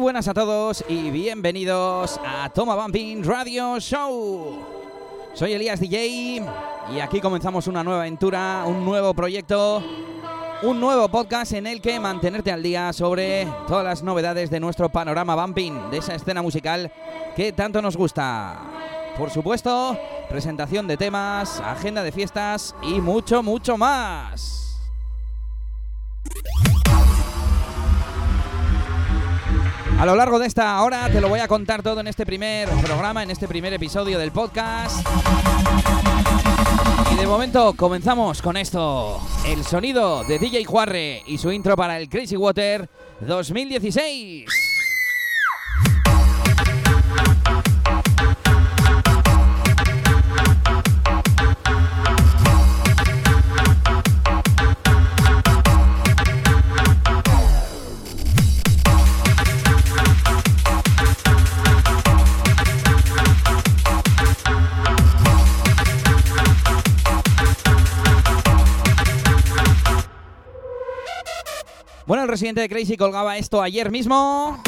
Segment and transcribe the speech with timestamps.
[0.00, 4.64] Buenas a todos y bienvenidos a Toma Bumping Radio Show.
[5.34, 6.42] Soy Elías DJ
[6.90, 9.84] y aquí comenzamos una nueva aventura, un nuevo proyecto,
[10.62, 14.88] un nuevo podcast en el que mantenerte al día sobre todas las novedades de nuestro
[14.88, 16.90] panorama bumping, de esa escena musical
[17.36, 18.58] que tanto nos gusta.
[19.18, 19.98] Por supuesto,
[20.30, 24.80] presentación de temas, agenda de fiestas y mucho, mucho más.
[30.00, 32.70] A lo largo de esta hora te lo voy a contar todo en este primer
[32.82, 35.06] programa, en este primer episodio del podcast.
[37.12, 39.20] Y de momento comenzamos con esto.
[39.46, 42.88] El sonido de DJ Juarre y su intro para el Crazy Water
[43.20, 44.69] 2016.
[72.10, 74.60] Bueno, el residente de Crazy colgaba esto ayer mismo.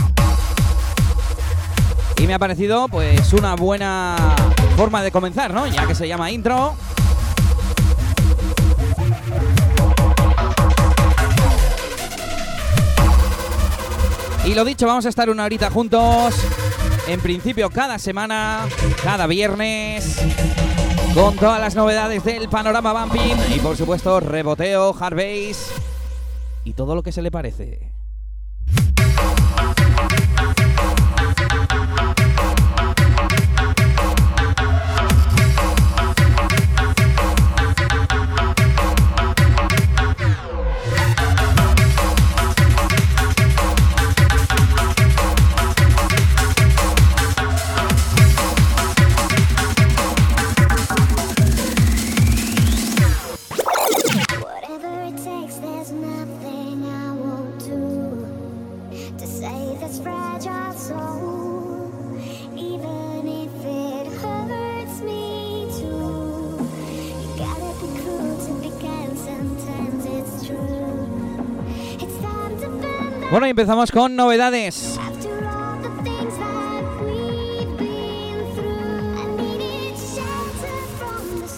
[2.19, 4.15] Y me ha parecido pues una buena
[4.77, 5.67] forma de comenzar, ¿no?
[5.67, 6.77] Ya que se llama intro.
[14.45, 16.37] Y lo dicho, vamos a estar una horita juntos.
[17.09, 18.69] En principio cada semana,
[19.03, 20.17] cada viernes.
[21.13, 23.37] Con todas las novedades del panorama bumping.
[23.53, 25.73] Y por supuesto, reboteo, hard bass
[26.64, 27.92] y todo lo que se le parece.
[73.30, 74.98] Bueno, y empezamos con novedades.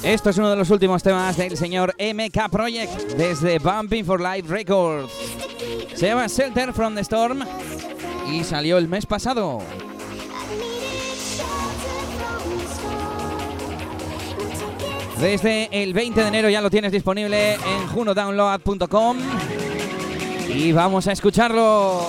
[0.04, 4.46] Esto es uno de los últimos temas del señor MK Project desde Bumping for Life
[4.48, 5.10] Records.
[5.94, 7.42] Se llama Shelter from the Storm
[8.30, 9.62] y salió el mes pasado.
[15.18, 19.16] Desde el 20 de enero ya lo tienes disponible en junodownload.com.
[20.50, 22.06] Y vamos a escucharlo.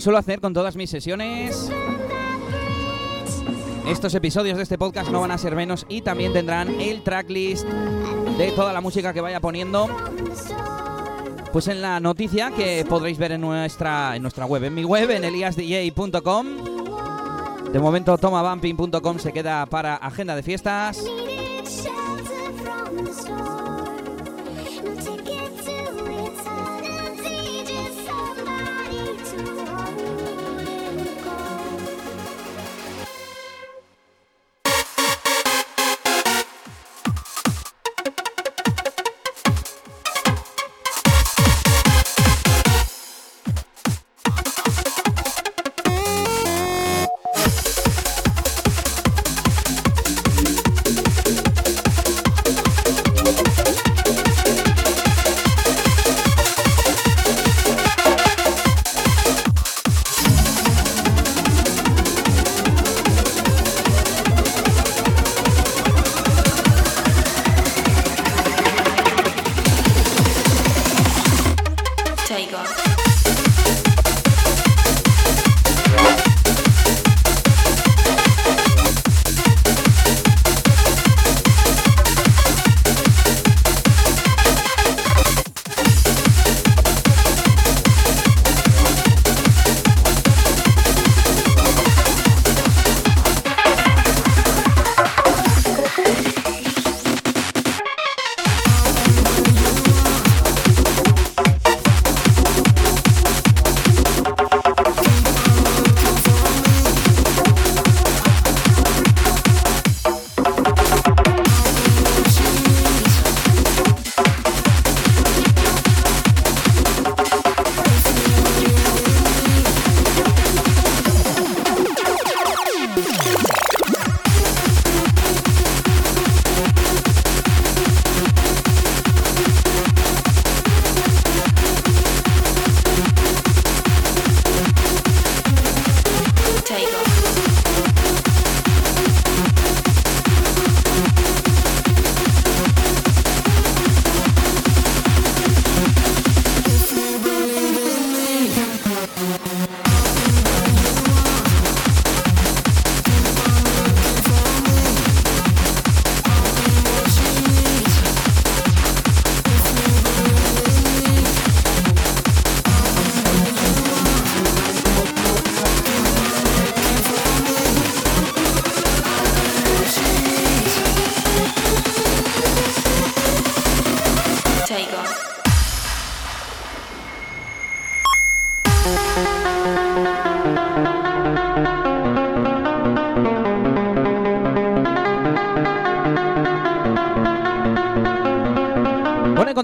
[0.00, 1.70] Suelo hacer con todas mis sesiones,
[3.88, 7.66] estos episodios de este podcast no van a ser menos y también tendrán el tracklist
[8.38, 9.88] de toda la música que vaya poniendo.
[11.52, 15.10] Pues en la noticia que podréis ver en nuestra, en nuestra web, en mi web,
[15.10, 16.46] en eliasdj.com.
[17.72, 21.04] De momento, tomabumping.com se queda para agenda de fiestas.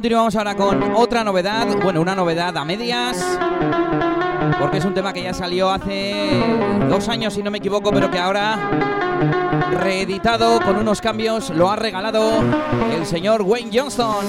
[0.06, 3.16] Continuamos ahora con otra novedad, bueno, una novedad a medias,
[4.60, 6.44] porque es un tema que ya salió hace
[6.88, 8.56] dos años, si no me equivoco, pero que ahora,
[9.80, 12.40] reeditado con unos cambios, lo ha regalado
[12.96, 14.24] el señor Wayne Johnston.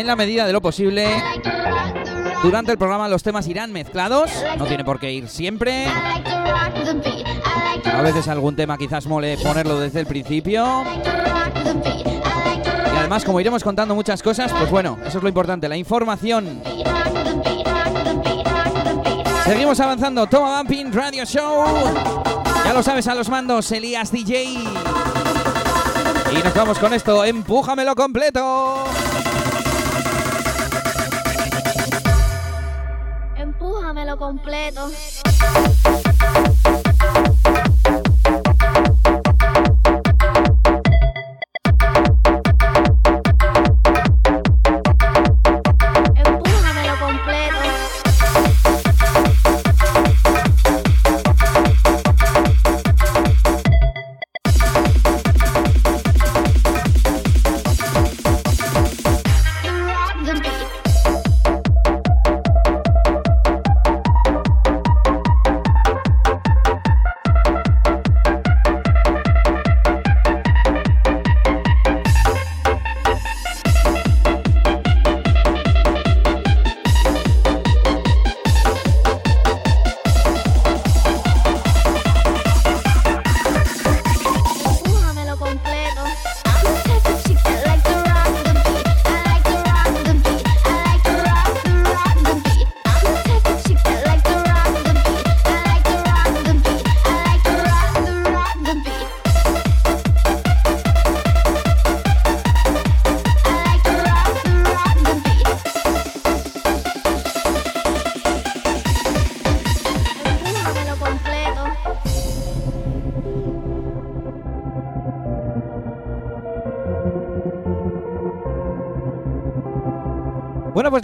[0.00, 1.06] En la medida de lo posible,
[2.42, 5.86] durante el programa los temas irán mezclados, no tiene por qué ir siempre.
[7.84, 10.84] A veces algún tema quizás mole ponerlo desde el principio.
[12.94, 16.62] Y además, como iremos contando muchas cosas, pues bueno, eso es lo importante, la información.
[19.44, 21.64] Seguimos avanzando, Toma Bumping Radio Show.
[22.64, 24.44] Ya lo sabes a los mandos, Elías DJ.
[26.32, 28.86] Y nos vamos con esto, empújamelo completo.
[34.72, 35.09] Completo.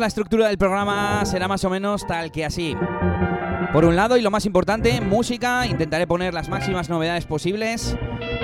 [0.06, 2.76] La estructura del programa será más o menos tal que así.
[3.72, 5.66] Por un lado, y lo más importante, música.
[5.66, 7.96] Intentaré poner las máximas novedades posibles,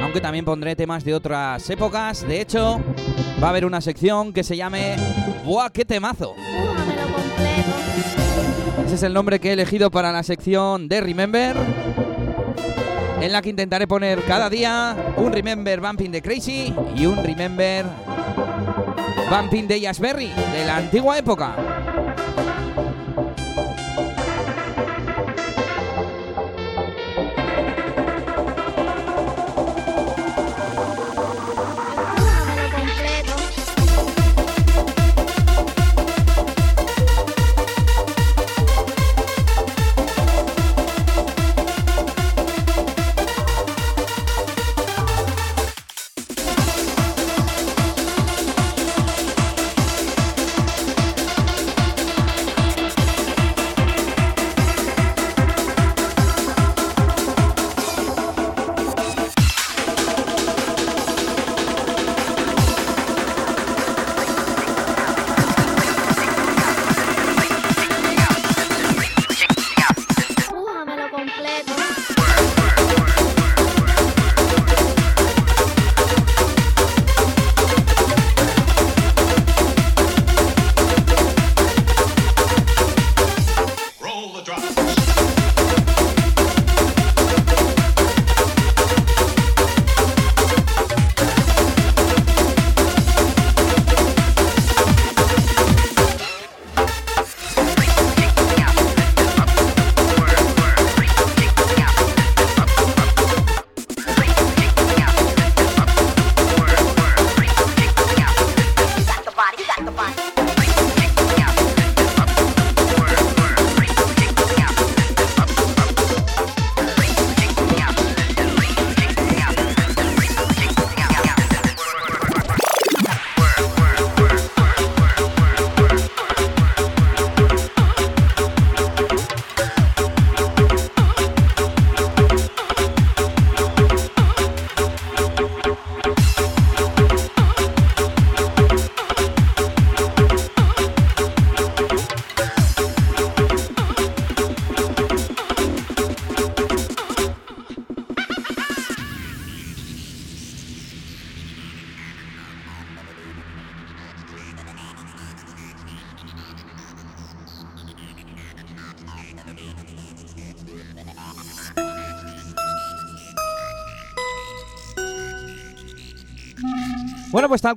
[0.02, 2.26] aunque también pondré temas de otras épocas.
[2.26, 2.80] De hecho,
[3.40, 4.96] va a haber una sección que se llame
[5.44, 6.34] ¡Buah, qué temazo!
[8.84, 11.54] Ese es el nombre que he elegido para la sección de Remember,
[13.20, 17.86] en la que intentaré poner cada día un Remember Bumping de Crazy y un Remember
[19.32, 21.71] Bumping de Berry de la antigua época.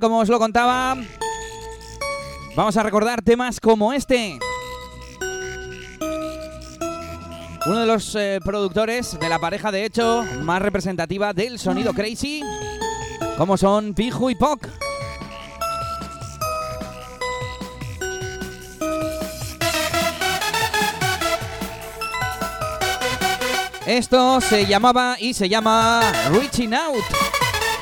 [0.00, 0.96] Como os lo contaba,
[2.54, 4.38] vamos a recordar temas como este.
[7.66, 12.42] Uno de los eh, productores de la pareja, de hecho, más representativa del sonido crazy,
[13.36, 14.68] como son Piju y Poc.
[23.86, 26.00] Esto se llamaba y se llama
[26.30, 27.25] Reaching Out.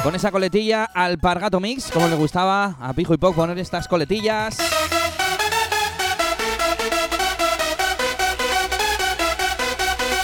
[0.04, 4.58] Con esa coletilla Alpargato Mix, como le gustaba a Pijo y Poc poner estas coletillas.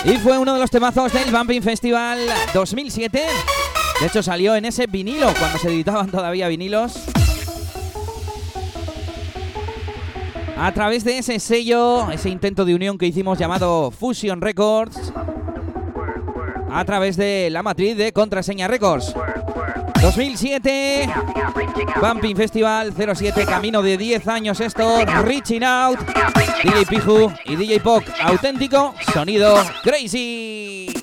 [0.05, 2.19] Y fue uno de los temazos del Bumping Festival
[2.53, 3.23] 2007.
[4.01, 7.03] De hecho salió en ese vinilo, cuando se editaban todavía vinilos.
[10.59, 15.11] A través de ese sello, ese intento de unión que hicimos llamado Fusion Records.
[16.71, 19.15] A través de la matriz de Contraseña Records.
[20.01, 21.09] 2007,
[22.01, 26.01] Bumping Festival 07, camino de 10 años esto, Reaching Out,
[26.63, 31.00] DJ Piju y DJ Poc, auténtico sonido crazy.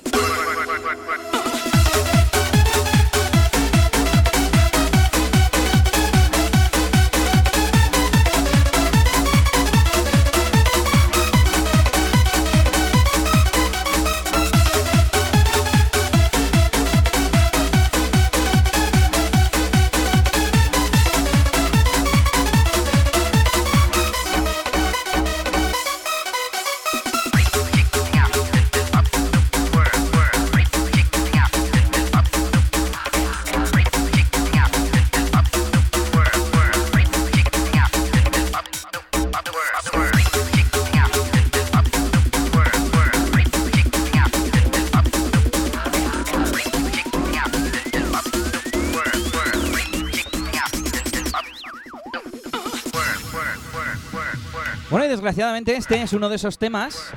[55.28, 57.12] Desgraciadamente este es uno de esos temas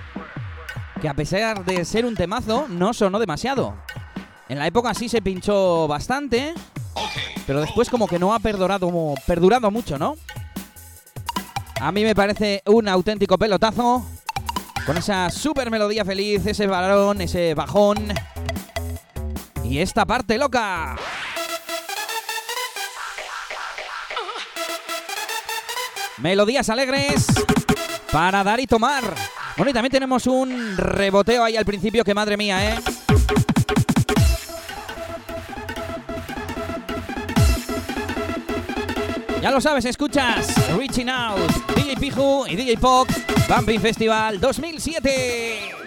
[1.01, 3.77] que a pesar de ser un temazo, no sonó demasiado.
[4.49, 6.53] En la época sí se pinchó bastante,
[7.47, 8.91] pero después como que no ha perdurado,
[9.25, 10.17] perdurado mucho, ¿no?
[11.79, 14.05] A mí me parece un auténtico pelotazo,
[14.85, 18.13] con esa super melodía feliz, ese balón, ese bajón
[19.63, 20.97] y esta parte loca.
[26.17, 27.25] Melodías alegres
[28.11, 29.03] para dar y tomar.
[29.57, 32.79] Bueno, y también tenemos un reboteo ahí al principio que madre mía, ¿eh?
[39.41, 43.09] Ya lo sabes, escuchas Reaching Out, DJ Piju y DJ Pop,
[43.49, 45.80] Bumping Festival 2007.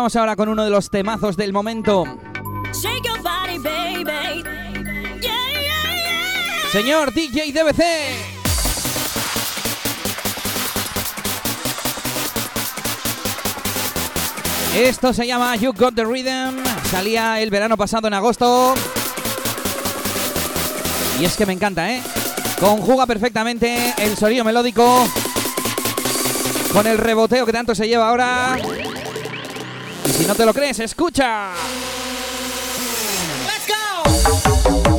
[0.00, 2.04] Vamos ahora con uno de los temazos del momento.
[2.72, 4.42] Shake your body, baby.
[5.20, 6.70] Yeah, yeah, yeah.
[6.72, 7.82] Señor DJ DBC.
[14.74, 16.64] Esto se llama You Got the Rhythm.
[16.90, 18.72] Salía el verano pasado en agosto.
[21.20, 22.02] Y es que me encanta, ¿eh?
[22.58, 25.06] Conjuga perfectamente el sonido melódico
[26.72, 28.56] con el reboteo que tanto se lleva ahora.
[30.16, 31.52] Si no te lo crees, escucha.
[33.44, 34.89] Bueno, ya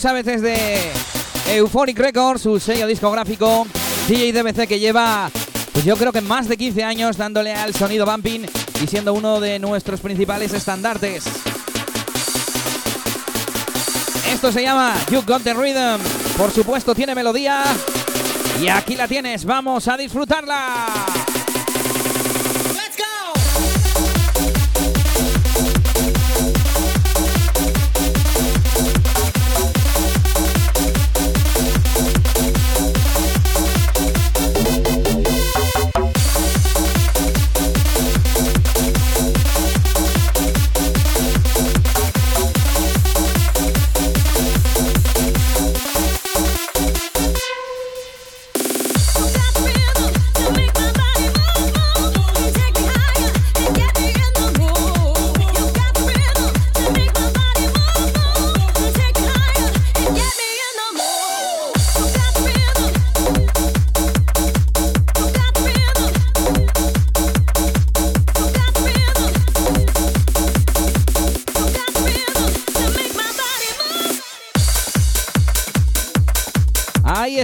[0.00, 0.92] sabes desde
[1.50, 3.66] Euphoric Records, su sello discográfico,
[4.08, 5.30] DJ DBC que lleva,
[5.72, 8.46] pues yo creo que más de 15 años dándole al sonido bumping
[8.82, 11.24] y siendo uno de nuestros principales estandartes.
[14.32, 16.00] Esto se llama You Got the Rhythm.
[16.38, 17.62] Por supuesto, tiene melodía.
[18.58, 20.99] Y aquí la tienes, vamos a disfrutarla.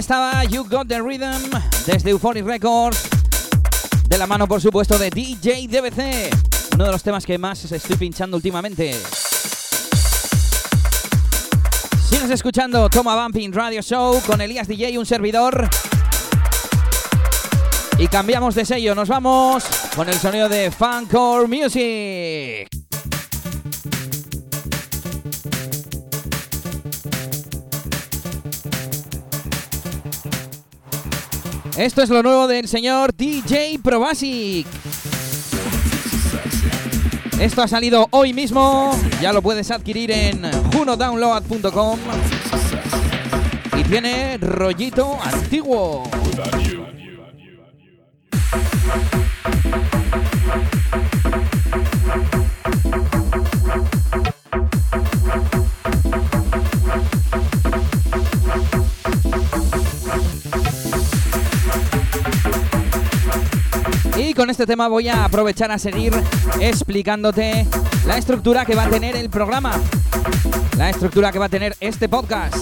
[0.07, 1.51] Estaba You Got the Rhythm
[1.85, 3.09] desde Euphoric Records.
[4.07, 6.33] De la mano, por supuesto, de DJ DBC.
[6.75, 8.95] Uno de los temas que más estoy pinchando últimamente.
[12.09, 15.69] Sigues escuchando Toma Bumping Radio Show con Elías DJ, un servidor.
[17.99, 22.76] Y cambiamos de sello, nos vamos con el sonido de Funcore Music.
[31.77, 34.65] Esto es lo nuevo del señor DJ Probasic.
[37.39, 40.41] Esto ha salido hoy mismo, ya lo puedes adquirir en
[40.73, 41.99] junodownload.com
[43.77, 46.09] y tiene rollito antiguo.
[64.47, 66.13] Con este tema voy a aprovechar a seguir
[66.61, 67.67] explicándote
[68.05, 69.73] la estructura que va a tener el programa,
[70.77, 72.55] la estructura que va a tener este podcast.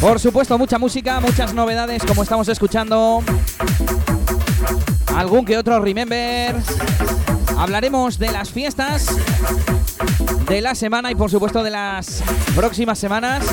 [0.00, 3.24] Por supuesto, mucha música, muchas novedades como estamos escuchando.
[5.16, 6.54] Algún que otro remember.
[7.58, 9.08] Hablaremos de las fiestas
[10.46, 12.22] de la semana y por supuesto de las
[12.54, 13.44] próximas semanas.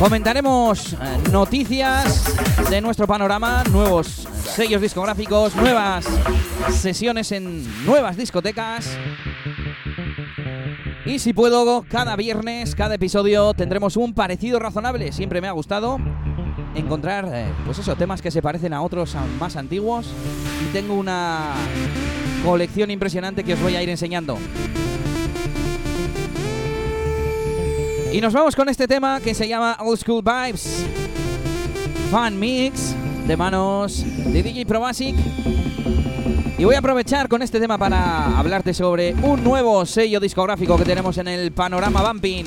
[0.00, 0.96] Comentaremos eh,
[1.30, 2.24] noticias
[2.70, 6.06] de nuestro panorama, nuevos sellos discográficos, nuevas
[6.70, 8.96] sesiones en nuevas discotecas.
[11.04, 15.12] Y si puedo, cada viernes, cada episodio tendremos un parecido razonable.
[15.12, 15.98] Siempre me ha gustado
[16.74, 20.06] encontrar, eh, pues eso, temas que se parecen a otros más antiguos.
[20.64, 21.52] Y tengo una
[22.42, 24.38] colección impresionante que os voy a ir enseñando.
[28.12, 30.84] Y nos vamos con este tema que se llama Old School Vibes.
[32.10, 32.94] Fan Mix
[33.26, 35.14] de manos de DJ Pro Basic.
[36.58, 40.84] Y voy a aprovechar con este tema para hablarte sobre un nuevo sello discográfico que
[40.84, 42.46] tenemos en el panorama Bumping.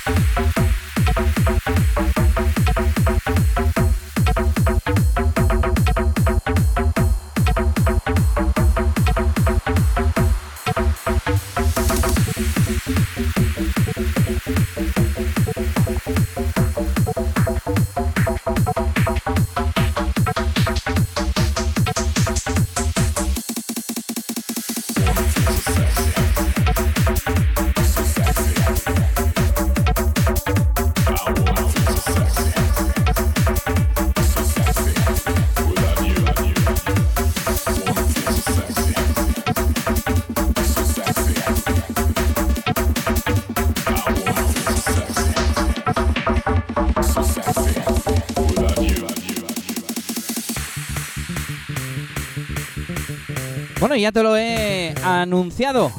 [53.91, 55.91] Bueno, ya te lo he anunciado.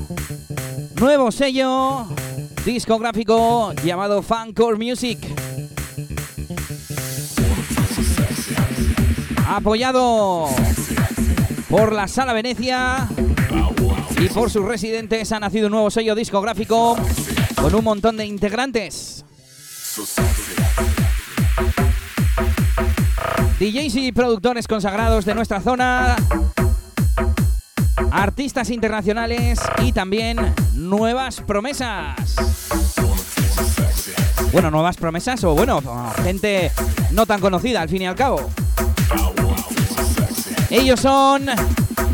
[0.98, 2.06] Nuevo sello
[2.64, 5.18] discográfico llamado Fancore Music.
[9.46, 10.48] Apoyado
[11.68, 13.06] por la Sala Venecia
[14.18, 16.96] y por sus residentes ha nacido un nuevo sello discográfico
[17.56, 19.22] con un montón de integrantes.
[23.60, 26.16] DJs y productores consagrados de nuestra zona,
[28.12, 30.38] artistas internacionales y también
[30.74, 32.36] nuevas promesas.
[34.52, 35.82] Bueno, nuevas promesas o bueno,
[36.22, 36.70] gente
[37.12, 38.50] no tan conocida al fin y al cabo.
[40.68, 41.46] Ellos son,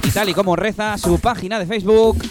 [0.04, 2.24] y tal y como reza su página de Facebook,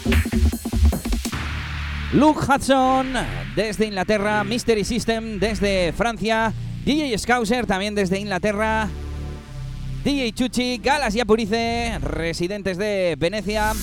[2.13, 3.13] Luke Hudson
[3.55, 6.53] desde Inglaterra, Mystery System desde Francia,
[6.85, 8.87] DJ Scouser también desde Inglaterra,
[10.03, 13.73] DJ Chuchi, Galas y Apurice, residentes de Venecia,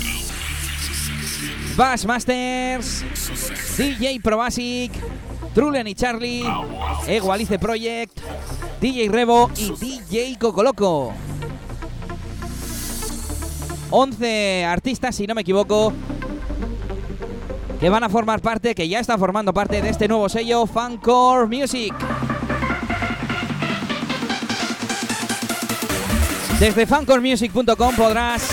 [1.76, 3.04] Bass Masters,
[3.76, 4.92] DJ Probasic,
[5.54, 6.44] Trulen y Charlie,
[7.06, 8.18] Egualice Project,
[8.80, 11.12] DJ Revo y DJ Cocoloco.
[13.90, 15.92] 11 artistas, si no me equivoco,
[17.78, 21.46] que van a formar parte, que ya están formando parte de este nuevo sello Fancore
[21.46, 21.94] Music.
[26.64, 28.48] Desde fancoremusic.com podrás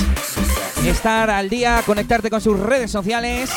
[0.85, 3.49] estar al día, conectarte con sus redes sociales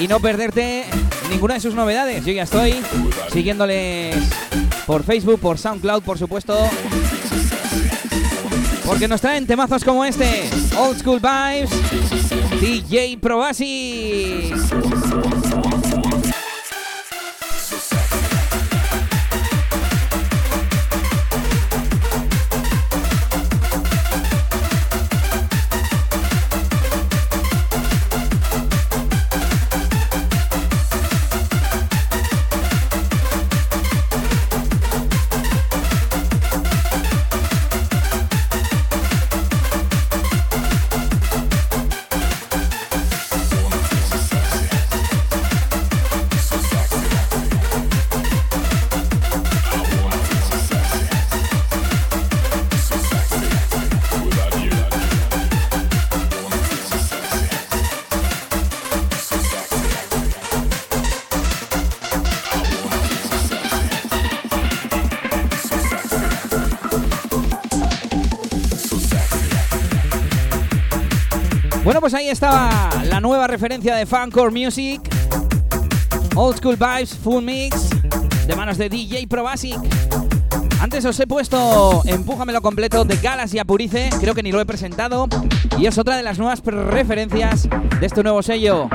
[0.00, 0.86] y no perderte
[1.30, 2.24] ninguna de sus novedades.
[2.24, 2.74] Yo ya estoy
[3.32, 4.16] siguiéndoles
[4.88, 6.58] por Facebook, por SoundCloud, por supuesto.
[8.84, 11.70] Porque nos traen temazos como este, Old School Vibes,
[12.60, 14.50] DJ Probasis.
[72.16, 75.02] Ahí estaba la nueva referencia de Fancore Music.
[76.34, 77.90] Old School Vibes Full Mix
[78.46, 79.78] de manos de DJ Probasic.
[80.80, 84.66] Antes os he puesto Empújamelo completo de Galas y Apurice, creo que ni lo he
[84.66, 85.28] presentado,
[85.78, 87.68] y es otra de las nuevas referencias
[88.00, 88.88] de este nuevo sello.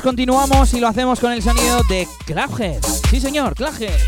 [0.00, 2.82] Nosotros continuamos y lo hacemos con el sonido de Claphead.
[3.10, 3.98] Sí, señor, Claphead.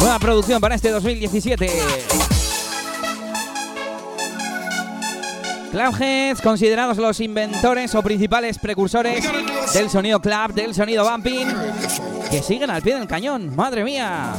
[0.00, 1.70] Nueva producción para este 2017.
[5.70, 9.24] Cloudheads, considerados los inventores o principales precursores
[9.72, 11.46] del sonido club, del sonido bumping,
[12.30, 13.54] que siguen al pie del cañón.
[13.54, 14.32] ¡Madre mía!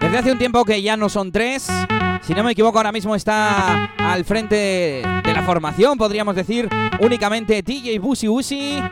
[0.00, 1.68] Desde hace un tiempo que ya no son tres.
[2.22, 6.68] Si no me equivoco, ahora mismo está al frente de la formación, podríamos decir,
[7.00, 8.82] únicamente DJ Busi Busi.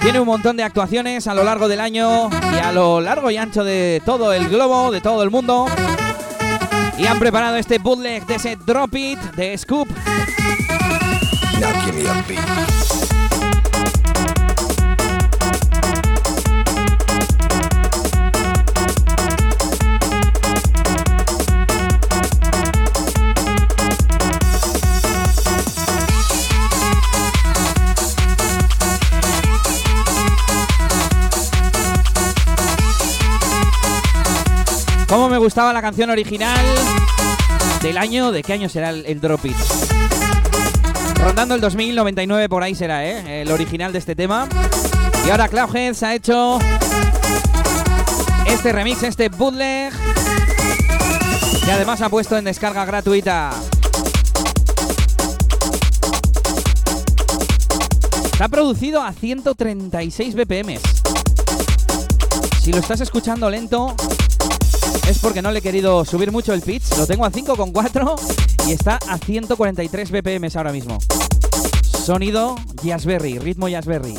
[0.00, 3.36] Tiene un montón de actuaciones a lo largo del año y a lo largo y
[3.36, 5.66] ancho de todo el globo, de todo el mundo.
[6.98, 9.88] Y han preparado este bootleg de ese Drop It de Scoop.
[35.44, 36.64] Gustaba la canción original
[37.82, 38.32] del año.
[38.32, 39.54] ¿De qué año será el, Drop It?
[41.22, 43.42] Rondando el 2099 por ahí será, ¿eh?
[43.42, 44.48] El original de este tema.
[45.26, 46.58] Y ahora Cloudheads ha hecho
[48.46, 49.92] este remix, este bootleg.
[51.66, 53.50] Y además ha puesto en descarga gratuita.
[58.32, 60.78] Está producido a 136 BPM.
[62.62, 63.94] Si lo estás escuchando lento,
[65.08, 66.96] es porque no le he querido subir mucho el pitch.
[66.96, 70.98] Lo tengo a 5,4 y está a 143 BPM ahora mismo.
[72.04, 74.18] Sonido Jazzberry, ritmo Jazzberry.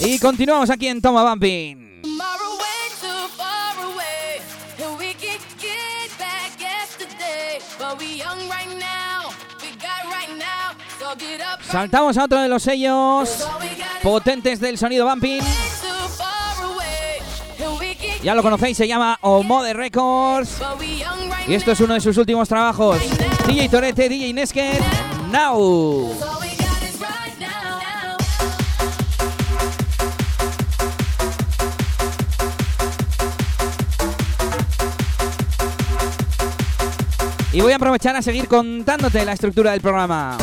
[0.00, 1.93] Y continuamos aquí en Toma Bumping.
[11.70, 13.48] Saltamos a otro de los sellos
[14.02, 15.40] potentes del sonido bumping.
[18.22, 20.62] Ya lo conocéis, se llama Omode Records.
[21.46, 22.98] Y esto es uno de sus últimos trabajos.
[23.46, 24.80] DJ Torete, DJ Nesket,
[25.30, 26.10] now.
[37.52, 40.36] Y voy a aprovechar a seguir contándote la estructura del programa.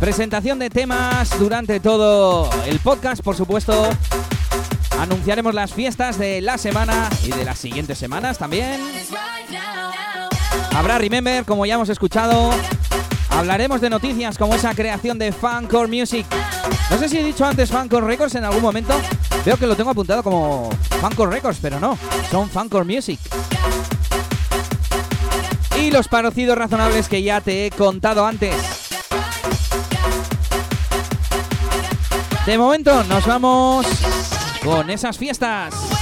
[0.00, 3.88] Presentación de temas durante todo el podcast, por supuesto.
[4.98, 8.80] Anunciaremos las fiestas de la semana y de las siguientes semanas también.
[10.74, 12.50] Habrá Remember, como ya hemos escuchado.
[13.30, 16.26] Hablaremos de noticias como esa creación de Funcore Music.
[16.90, 18.94] No sé si he dicho antes Funcore Records en algún momento.
[19.44, 21.98] Veo que lo tengo apuntado como Funcore Records, pero no.
[22.30, 23.18] Son Funcore Music.
[25.80, 28.85] Y los parecidos razonables que ya te he contado antes.
[32.46, 33.84] De momento nos vamos
[34.62, 35.95] con esas fiestas.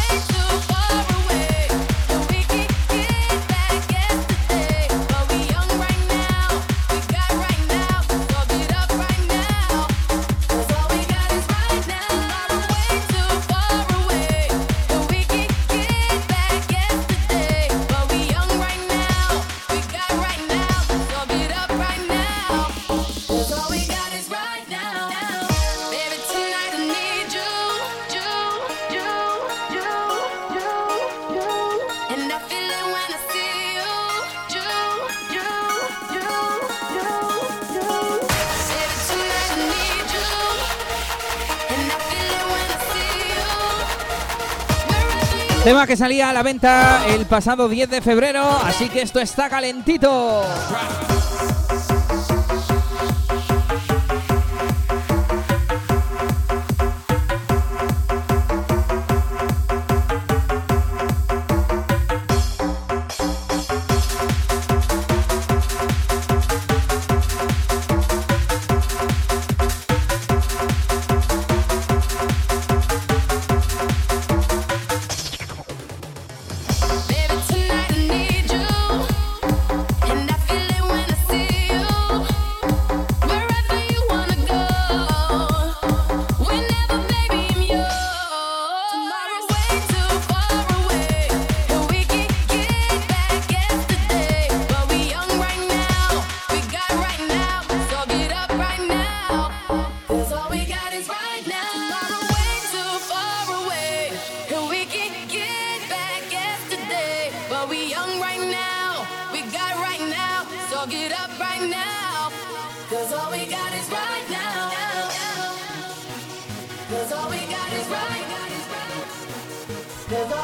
[45.86, 50.42] Que salía a la venta el pasado 10 de febrero, así que esto está calentito.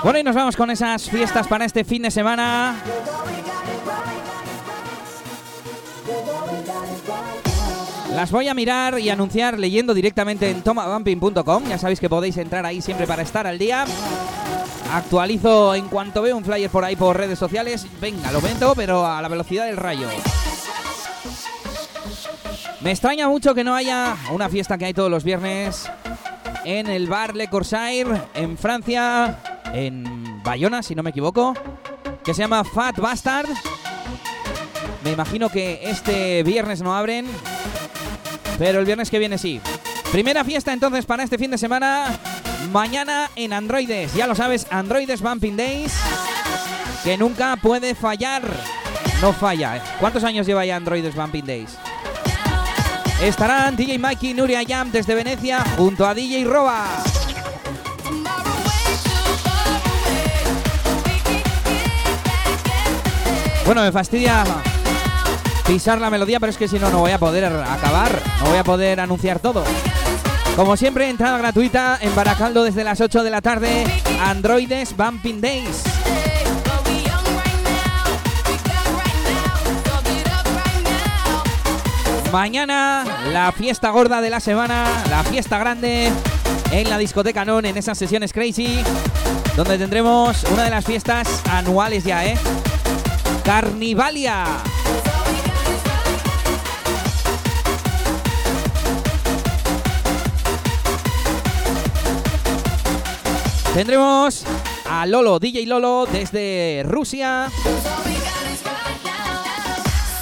[0.02, 2.76] Bueno, y nos vamos con esas fiestas para este fin de semana.
[8.14, 11.64] Las voy a mirar y anunciar leyendo directamente en tomabumping.com.
[11.68, 13.84] Ya sabéis que podéis entrar ahí siempre para estar al día.
[14.92, 17.86] Actualizo en cuanto veo un flyer por ahí por redes sociales.
[18.00, 20.08] Venga, lo vendo, pero a la velocidad del rayo.
[22.80, 25.90] Me extraña mucho que no haya una fiesta que hay todos los viernes
[26.64, 29.38] en el bar Le Corsair en Francia,
[29.72, 31.54] en Bayona, si no me equivoco,
[32.24, 33.48] que se llama Fat Bastard.
[35.04, 37.26] Me imagino que este viernes no abren,
[38.58, 39.60] pero el viernes que viene sí.
[40.12, 42.18] Primera fiesta entonces para este fin de semana.
[42.72, 44.12] Mañana en Androides.
[44.14, 45.92] Ya lo sabes, Androides Bumping Days.
[47.04, 48.42] Que nunca puede fallar.
[49.20, 49.76] No falla.
[49.76, 49.82] ¿eh?
[49.98, 51.76] ¿Cuántos años lleva ya Androides Bumping Days?
[53.22, 56.86] Estarán DJ Mikey Nuria Jam desde Venecia junto a DJ Roba.
[63.70, 64.42] Bueno, me fastidia
[65.64, 68.10] pisar la melodía, pero es que si no, no voy a poder acabar.
[68.40, 69.62] No voy a poder anunciar todo.
[70.56, 73.84] Como siempre, entrada gratuita en Baracaldo desde las 8 de la tarde.
[74.24, 75.84] Androides Bumping Days.
[82.32, 86.10] Mañana, la fiesta gorda de la semana, la fiesta grande
[86.72, 88.82] en la discoteca Non, en esas sesiones crazy,
[89.54, 92.36] donde tendremos una de las fiestas anuales ya, ¿eh?
[93.44, 94.46] Carnivalia.
[103.74, 104.44] Tendremos
[104.88, 107.48] a Lolo, DJ Lolo desde Rusia.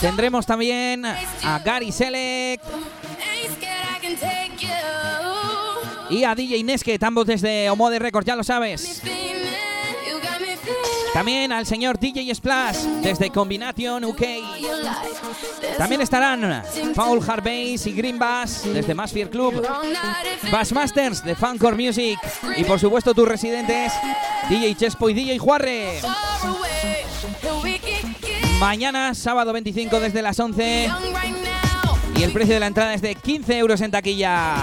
[0.00, 2.64] Tendremos también a Gary Select
[6.10, 9.02] y a DJ Nesket, ambos desde Omode Records, ya lo sabes.
[11.12, 14.22] También al señor DJ Splash desde Combination UK.
[15.76, 16.62] También estarán
[16.94, 19.66] Paul Harbase y Green Bass desde Masfield Club.
[20.50, 22.18] Bassmasters de Funcore Music.
[22.56, 23.92] Y por supuesto tus residentes,
[24.48, 26.00] DJ Chespo y DJ Juarre.
[28.60, 30.86] Mañana, sábado 25 desde las 11.
[30.86, 31.96] young right now.
[32.16, 34.56] Y el precio de la entrada es de 15 euros en taquilla.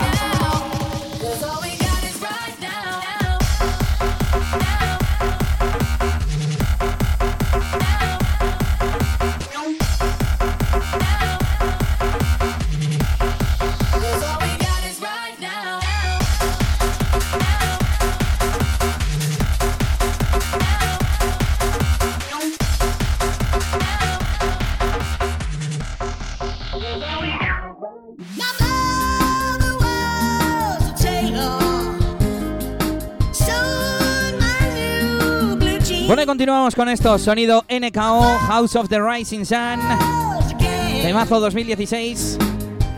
[36.36, 37.17] Continuamos con esto.
[37.17, 39.79] Sonido NKO, House of the Rising Sun.
[39.79, 41.01] again.
[41.01, 42.38] Temazo 2016,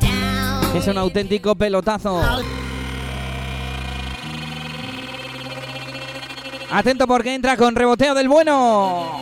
[0.01, 2.19] Down que es un auténtico pelotazo.
[6.71, 9.21] Atento porque entra con reboteo del bueno.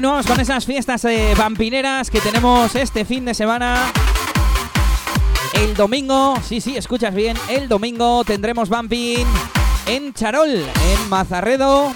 [0.00, 3.92] Continuamos con esas fiestas eh, vampineras que tenemos este fin de semana.
[5.52, 9.26] El domingo, sí, sí, escuchas bien, el domingo tendremos Vamping
[9.86, 11.92] en Charol, en Mazarredo.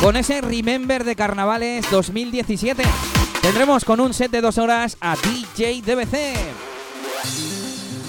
[0.00, 2.82] Con ese Remember de Carnavales 2017.
[3.42, 6.16] Tendremos con un set de dos horas a DJ DBC.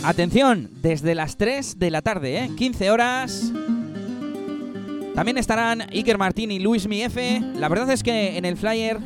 [0.06, 2.50] Atención, desde las 3 de la tarde, ¿eh?
[2.56, 3.52] 15 horas.
[5.16, 7.42] También estarán Iker Martín y Luis Mi F.
[7.56, 9.00] La verdad es que en el flyer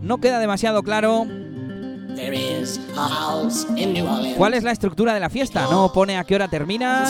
[0.00, 1.26] no queda demasiado claro
[4.36, 5.66] cuál es la estructura de la fiesta.
[5.70, 7.08] No pone a qué hora termina.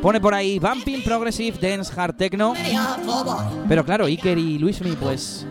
[0.00, 2.54] Pone por ahí Bumping, Progressive, Dance, Hard Techno.
[3.68, 5.46] Pero claro, Iker y Luismi, pues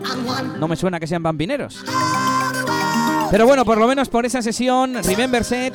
[0.58, 1.84] no me suena que sean vampineros.
[3.32, 5.74] Pero bueno, por lo menos por esa sesión, Remember Set.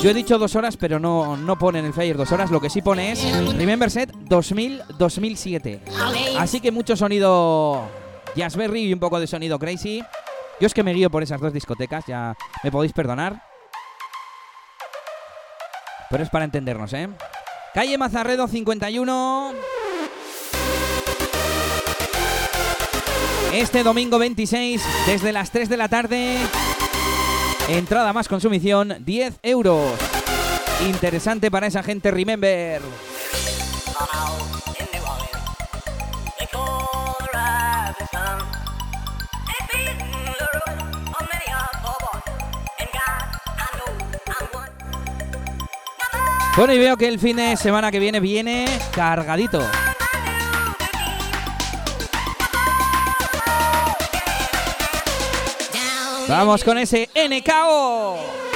[0.00, 2.52] Yo he dicho dos horas, pero no, no pone en el flyer dos horas.
[2.52, 5.80] Lo que sí pone es Remember Set 2000-2007.
[5.90, 6.36] Holly.
[6.38, 7.88] Así que mucho sonido
[8.36, 10.00] Jazzberry y un poco de sonido crazy.
[10.60, 13.42] Yo es que me guío por esas dos discotecas, ya me podéis perdonar.
[16.08, 17.08] Pero es para entendernos, ¿eh?
[17.74, 19.54] Calle Mazarredo 51.
[23.52, 26.36] Este domingo 26, desde las 3 de la tarde.
[27.68, 29.92] Entrada más consumición, 10 euros.
[30.86, 32.82] Interesante para esa gente, remember.
[46.56, 49.62] Bueno, y veo que el fin de semana que viene viene cargadito.
[56.28, 58.47] Vamos con ese NKO.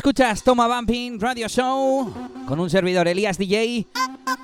[0.00, 2.10] Escuchas Toma Bumping Radio Show
[2.46, 3.86] con un servidor Elías DJ,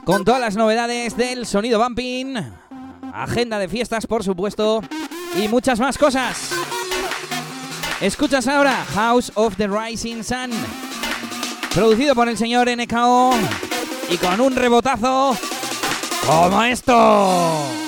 [0.05, 2.37] con todas las novedades del sonido Bumping,
[3.15, 4.83] agenda de fiestas, por supuesto,
[5.35, 6.51] y muchas más cosas.
[8.03, 10.51] Escuchas ahora House of the Rising Sun,
[11.73, 13.31] producido por el señor NKO
[14.11, 15.35] y con un rebotazo
[16.27, 17.86] como esto.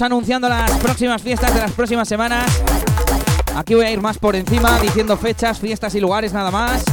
[0.00, 2.50] Anunciando las próximas fiestas de las próximas semanas.
[3.54, 6.84] Aquí voy a ir más por encima, diciendo fechas, fiestas y lugares nada más.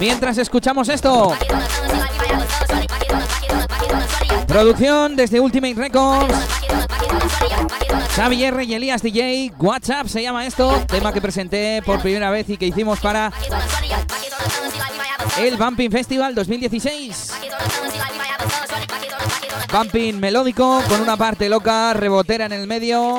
[0.00, 1.36] Mientras escuchamos esto,
[4.48, 6.34] producción desde Ultimate Records,
[8.16, 12.50] Xavi R y Elías DJ, WhatsApp se llama esto, tema que presenté por primera vez
[12.50, 13.32] y que hicimos para
[15.38, 17.32] el Bumping Festival 2016.
[19.74, 23.18] Bumping melódico con una parte loca, rebotera en el medio.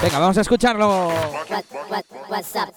[0.00, 1.08] Venga, vamos a escucharlo.
[1.08, 2.72] What, what, what's up?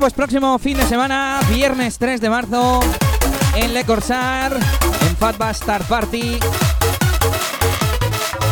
[0.00, 2.80] Pues próximo fin de semana, viernes 3 de marzo,
[3.54, 6.38] en Le Corsar, en Fat Bastard Party.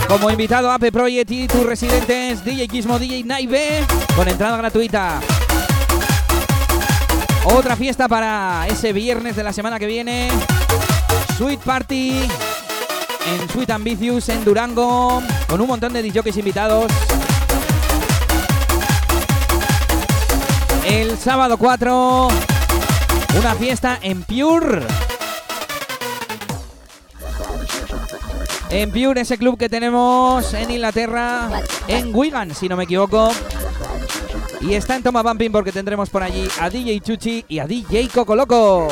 [0.09, 3.85] Como invitado Ape Project y tus residentes DJ Gizmo, DJ Naive,
[4.17, 5.21] con entrada gratuita.
[7.45, 10.31] Otra fiesta para ese viernes de la semana que viene.
[11.37, 12.23] Sweet Party
[13.27, 16.91] en Sweet Ambitious en Durango, con un montón de DJs invitados.
[20.85, 22.28] El sábado 4,
[23.39, 24.82] una fiesta en Pure.
[28.70, 31.49] En Pure, ese club que tenemos en Inglaterra,
[31.89, 33.30] en Wigan, si no me equivoco.
[34.61, 38.09] Y está en Toma Bumping porque tendremos por allí a DJ Chuchi y a DJ
[38.09, 38.89] Coco Loco.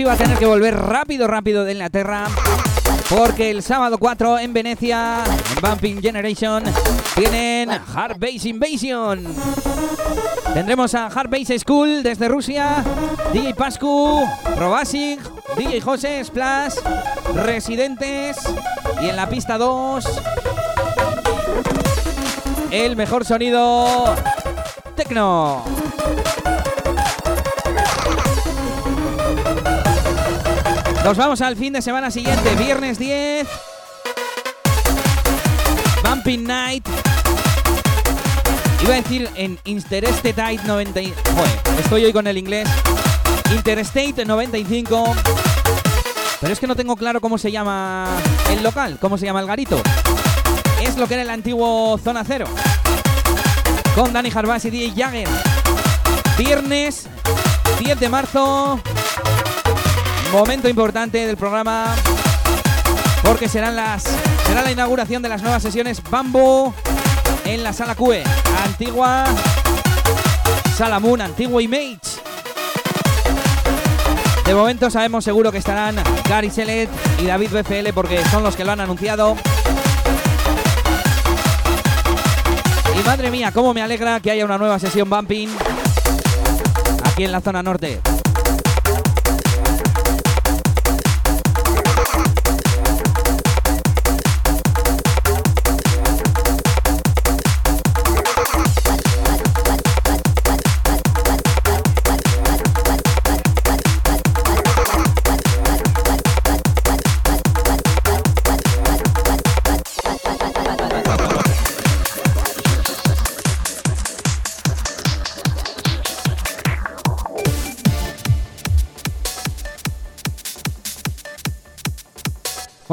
[0.00, 2.26] Chuchi va a tener que volver rápido, rápido de Inglaterra.
[3.10, 6.62] Porque el sábado 4 en Venecia, en Bumping Generation,
[7.14, 9.26] tienen Hard Bass Invasion.
[10.54, 12.82] Tendremos a Hard Bass School desde Rusia,
[13.32, 14.26] DJ Pascu,
[14.58, 15.20] Robasic,
[15.56, 16.76] DJ José, Splash,
[17.34, 18.38] Residentes
[19.02, 20.04] y en la pista 2
[22.70, 24.14] el mejor sonido
[24.96, 25.64] Tecno.
[31.04, 33.46] Nos vamos al fin de semana siguiente, viernes 10.
[36.04, 36.86] Bumping Night.
[38.82, 40.34] Iba a decir en Interstate
[40.66, 41.00] 90.
[41.00, 42.68] y- Joder, estoy hoy con el inglés.
[43.50, 45.14] Interstate 95.
[46.40, 48.06] Pero es que no tengo claro cómo se llama
[48.50, 49.80] el local, cómo se llama el garito.
[50.82, 52.46] Es lo que era el antiguo Zona Cero.
[53.94, 55.28] Con Dani Jarbas y DJ Jagger.
[56.38, 57.06] Viernes
[57.80, 58.80] 10 de marzo.
[60.32, 61.94] Momento importante del programa
[63.24, 64.04] porque serán las
[64.46, 66.72] será la inauguración de las nuevas sesiones Bamboo
[67.44, 68.22] en la sala QE,
[68.64, 69.24] antigua
[70.76, 71.98] Sala Moon, antigua Image.
[74.44, 75.96] De momento sabemos seguro que estarán
[76.28, 79.36] Gary Selet y David BFL porque son los que lo han anunciado.
[82.98, 85.48] Y madre mía, cómo me alegra que haya una nueva sesión Bumping
[87.04, 88.00] aquí en la zona norte.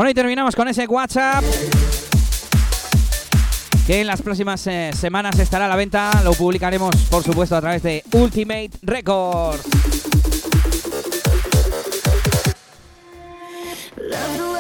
[0.09, 1.43] Y terminamos con ese WhatsApp.
[3.85, 6.21] Que en las próximas eh, semanas estará a la venta.
[6.23, 9.63] Lo publicaremos, por supuesto, a través de Ultimate Records.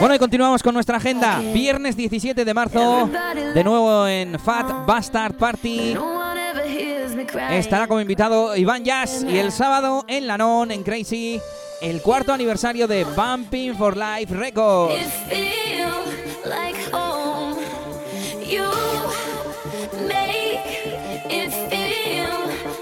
[0.01, 1.39] Bueno, y continuamos con nuestra agenda.
[1.39, 3.09] Viernes 17 de marzo,
[3.53, 5.95] de nuevo en Fat Bastard Party.
[7.51, 11.39] Estará como invitado Iván Jazz y el sábado en Lanón, en Crazy,
[11.81, 14.95] el cuarto aniversario de Bumping for Life Records.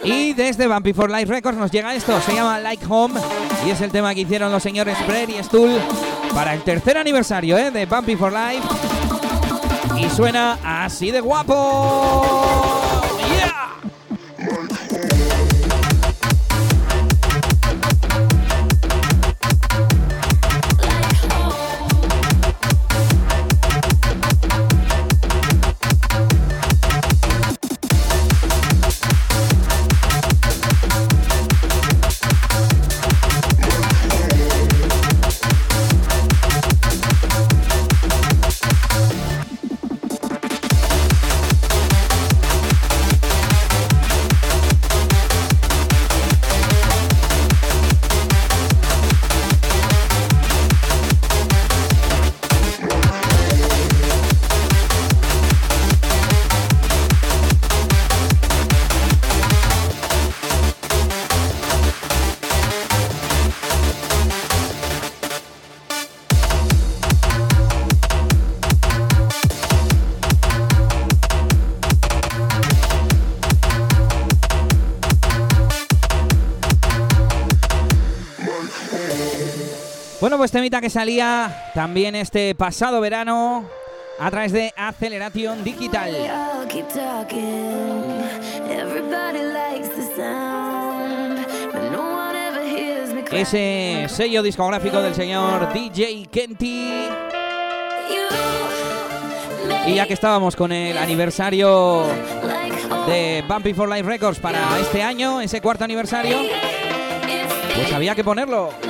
[0.04, 3.20] Y desde Bumping for Life Records nos llega esto, se llama Like Home
[3.66, 5.80] y es el tema que hicieron los señores Fred y Stuhl
[6.34, 7.72] para el tercer aniversario ¿eh?
[7.72, 8.68] de Bumping for Life.
[9.98, 12.85] Y suena así de guapo.
[80.46, 83.68] Pues temita que salía también este pasado verano
[84.20, 86.16] a través de Aceleración Digital.
[93.32, 97.08] Ese sello discográfico del señor DJ Kenty.
[99.88, 102.04] Y ya que estábamos con el aniversario
[103.08, 106.38] de Bumpy for Life Records para este año, ese cuarto aniversario,
[107.74, 108.85] pues había que ponerlo.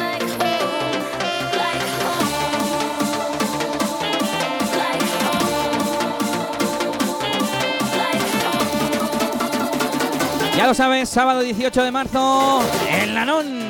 [10.58, 13.65] Ya lo sabes, sábado 18 de marzo en Lanón.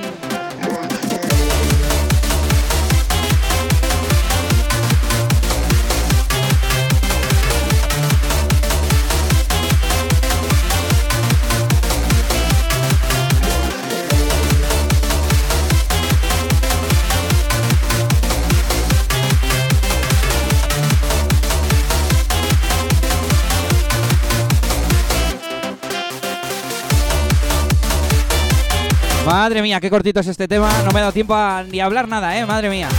[29.46, 30.72] Madre mía, qué cortito es este tema.
[30.84, 32.48] No me ha dado tiempo a ni hablar nada, eh.
[32.48, 32.90] Madre mía.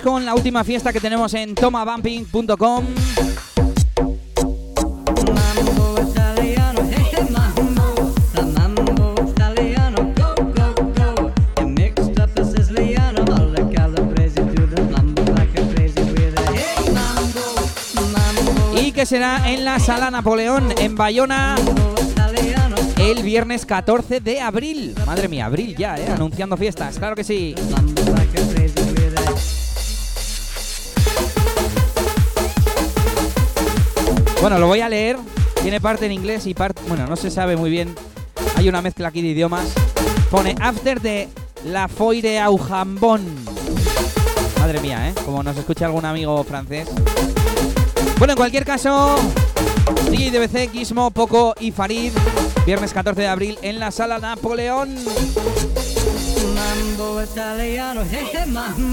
[0.00, 2.84] Con la última fiesta que tenemos en tomabumping.com.
[18.80, 21.56] Y que será en la Sala Napoleón, en Bayona,
[22.96, 24.94] el viernes 14 de abril.
[25.04, 26.06] Madre mía, abril ya, ¿eh?
[26.08, 27.54] Anunciando fiestas, claro que sí.
[34.42, 35.16] Bueno, lo voy a leer.
[35.62, 36.82] Tiene parte en inglés y parte...
[36.88, 37.94] Bueno, no se sabe muy bien.
[38.56, 39.72] Hay una mezcla aquí de idiomas.
[40.32, 41.28] Pone After de
[41.66, 43.24] La Foire au Jambon.
[44.58, 45.14] Madre mía, ¿eh?
[45.24, 46.88] Como nos escucha algún amigo francés.
[48.18, 49.14] Bueno, en cualquier caso,
[50.10, 52.10] DJ DBC, Gizmo, Poco y Farid.
[52.66, 54.96] Viernes 14 de abril en la Sala Napoleón.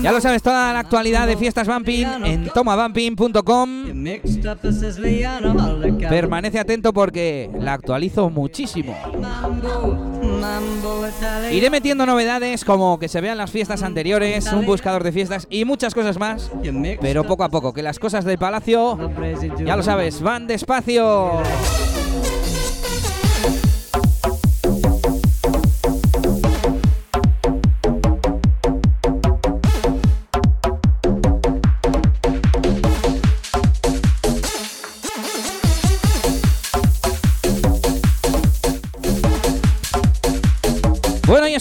[0.02, 3.86] Ya lo sabes, toda la actualidad de fiestas Bumping en tomabumping.com.
[6.10, 8.96] Permanece atento porque la actualizo muchísimo.
[11.52, 15.66] Iré metiendo novedades como que se vean las fiestas anteriores, un buscador de fiestas y
[15.66, 16.52] muchas cosas más.
[17.02, 18.98] Pero poco a poco, que las cosas del palacio,
[19.66, 21.42] ya lo sabes, van despacio.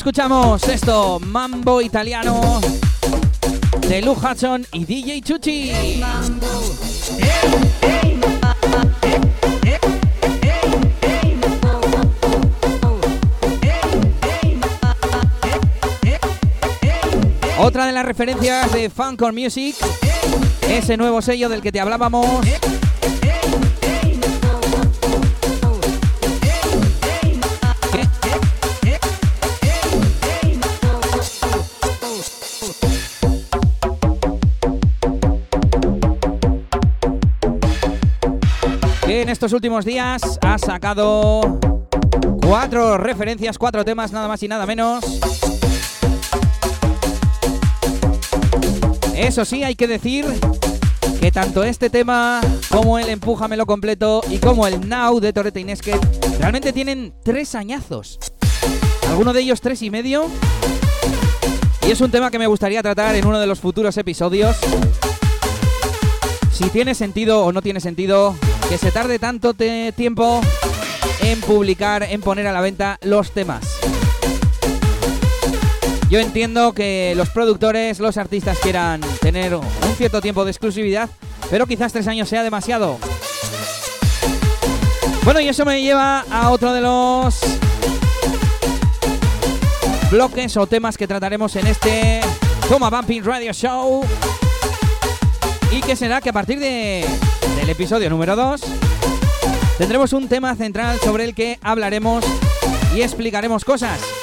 [0.09, 2.63] Escuchamos esto, Mambo Italiano
[3.87, 5.71] de Lou Hudson y DJ Chuchi.
[17.59, 19.77] Otra de las referencias de Funcore Music,
[20.71, 22.47] ese nuevo sello del que te hablábamos.
[39.29, 41.61] En estos últimos días ha sacado
[42.41, 45.05] cuatro referencias, cuatro temas, nada más y nada menos.
[49.15, 50.25] Eso sí, hay que decir
[51.21, 56.01] que tanto este tema como el Empújamelo completo y como el Now de Torreta Inesket
[56.39, 58.19] realmente tienen tres añazos.
[59.11, 60.25] Alguno de ellos tres y medio.
[61.87, 64.57] Y es un tema que me gustaría tratar en uno de los futuros episodios.
[66.51, 68.35] Si tiene sentido o no tiene sentido
[68.69, 70.41] que se tarde tanto tiempo
[71.23, 73.65] en publicar, en poner a la venta los temas.
[76.11, 79.65] Yo entiendo que los productores, los artistas quieran tener un
[79.97, 81.09] cierto tiempo de exclusividad,
[81.51, 82.99] pero quizás tres años sea demasiado.
[85.25, 87.41] Bueno, y eso me lleva a otro de los
[90.11, 92.21] bloques o temas que trataremos en este
[92.69, 94.05] Toma Bumping Radio Show.
[95.71, 97.05] Y que será que a partir de,
[97.57, 98.61] del episodio número 2
[99.77, 102.25] tendremos un tema central sobre el que hablaremos
[102.95, 104.18] y explicaremos cosas.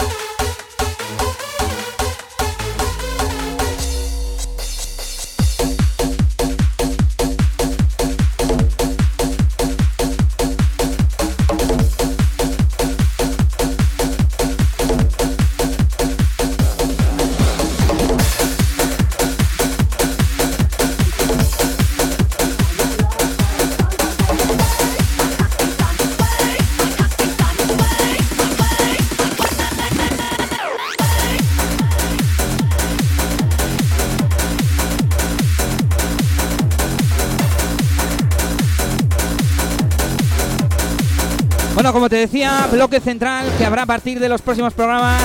[42.05, 45.23] Como te decía, bloque central que habrá a partir de los próximos programas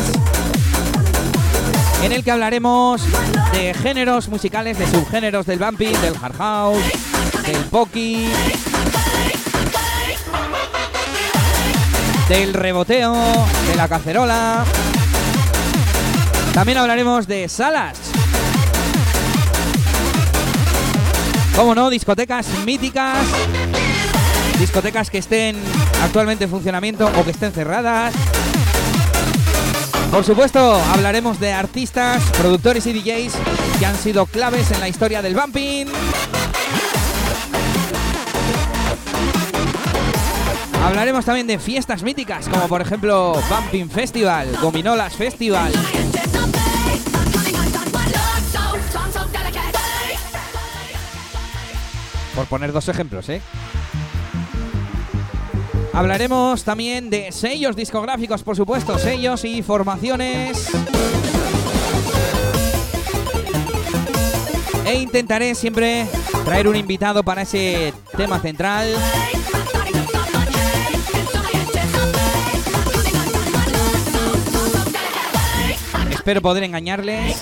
[2.02, 3.02] en el que hablaremos
[3.52, 6.82] de géneros musicales, de subgéneros del bumping, del hard house,
[7.44, 8.30] del poki,
[12.30, 13.14] del reboteo,
[13.68, 14.64] de la cacerola.
[16.54, 17.98] También hablaremos de salas.
[21.54, 23.26] Como no, discotecas míticas
[24.60, 25.56] discotecas que estén
[26.02, 28.14] actualmente en funcionamiento o que estén cerradas.
[30.10, 33.32] Por supuesto, hablaremos de artistas, productores y DJs
[33.78, 35.86] que han sido claves en la historia del bumping.
[40.84, 45.72] Hablaremos también de fiestas míticas, como por ejemplo Bumping Festival, Gominolas Festival.
[52.34, 53.40] Por poner dos ejemplos, ¿eh?
[55.92, 60.70] Hablaremos también de sellos discográficos, por supuesto, sellos y formaciones.
[64.86, 66.06] E intentaré siempre
[66.44, 68.94] traer un invitado para ese tema central.
[76.10, 77.36] Espero poder engañarles.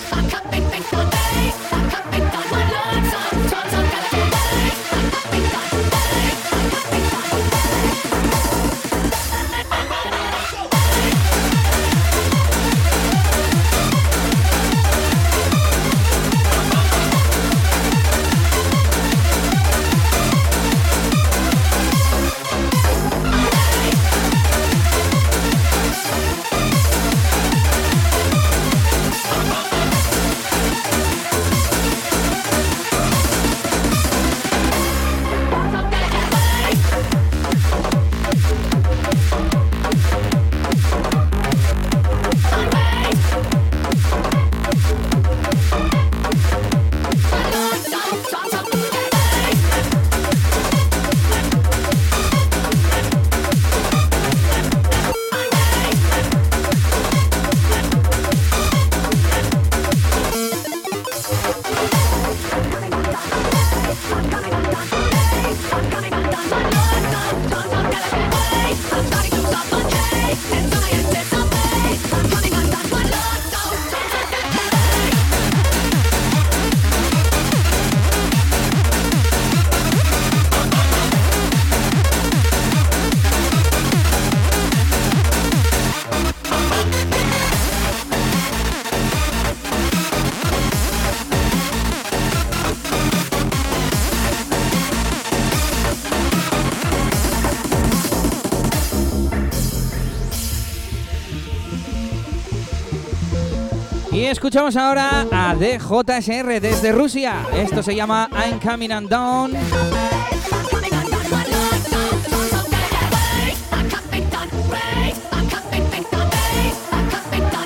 [104.18, 107.46] Y escuchamos ahora a DJSR desde Rusia.
[107.54, 109.52] Esto se llama I'm Coming and Down.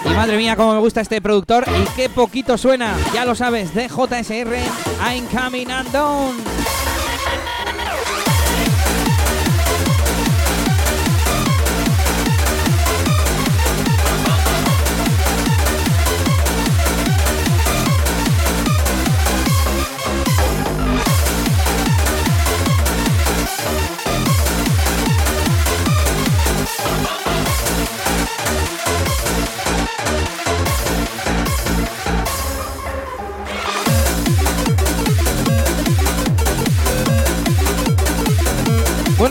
[0.04, 2.96] Y madre mía, cómo me gusta este productor y qué poquito suena.
[3.14, 4.54] Ya lo sabes, DJSR,
[5.00, 6.61] I'm Coming and Down.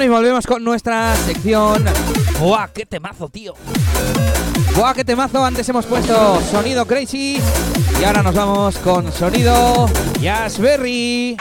[0.10, 1.86] Volvemos con nuestra sección.
[2.40, 3.54] ¡Buah, qué temazo, tío!
[4.76, 5.44] ¡Buah, qué temazo!
[5.44, 7.40] Antes hemos puesto sonido crazy
[8.00, 9.88] y ahora nos vamos con sonido
[10.20, 11.38] Jazzberry.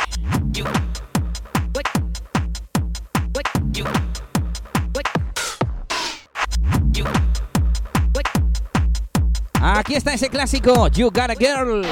[9.63, 11.87] Aquí está ese clásico, You Got a Girl.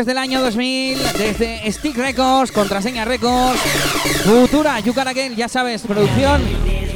[0.00, 3.60] Desde el año 2000, desde Stick Records, Contraseña Records,
[4.24, 6.42] Futura, Yucaraquel, ya sabes, producción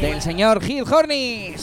[0.01, 1.54] del señor Gil Hornis.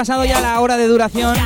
[0.00, 1.36] Pasado ya la hora de duración.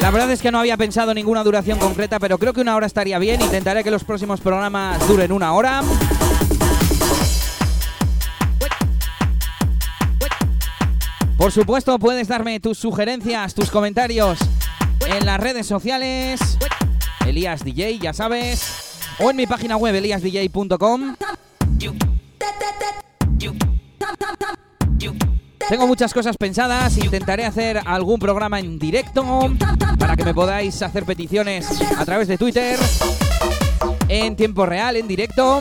[0.00, 2.88] La verdad es que no había pensado ninguna duración concreta, pero creo que una hora
[2.88, 3.40] estaría bien.
[3.40, 5.84] Intentaré que los próximos programas duren una hora.
[11.36, 14.40] Por supuesto, puedes darme tus sugerencias, tus comentarios
[15.06, 16.58] en las redes sociales.
[17.24, 18.98] Elías DJ, ya sabes.
[19.20, 21.14] O en mi página web, eliasdj.com.
[25.68, 29.24] Tengo muchas cosas pensadas, intentaré hacer algún programa en directo
[29.98, 31.66] para que me podáis hacer peticiones
[31.98, 32.78] a través de Twitter
[34.08, 35.60] en tiempo real, en directo.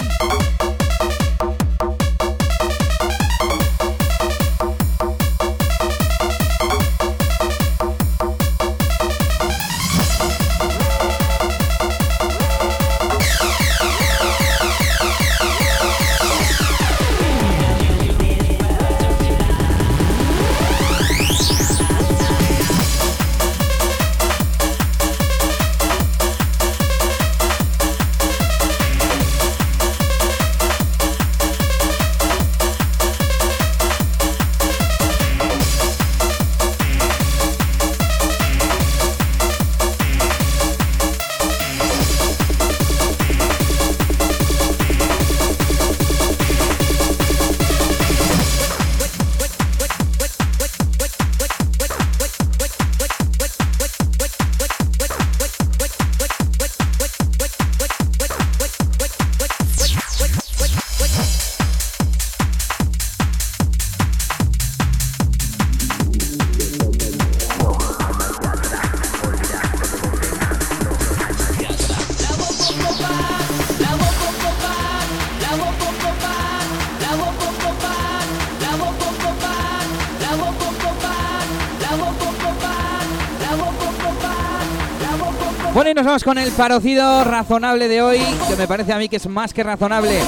[86.05, 89.53] Vamos con el parocido razonable de hoy, que me parece a mí que es más
[89.53, 90.19] que razonable.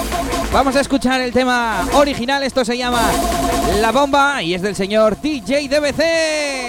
[0.51, 3.01] Vamos a escuchar el tema original, esto se llama
[3.79, 6.66] La Bomba y es del señor DJ DBC.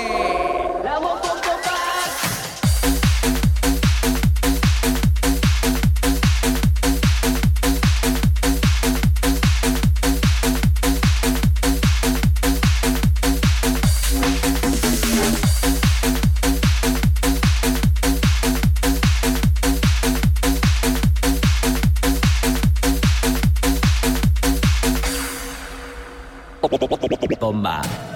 [27.68, 28.07] Bomba.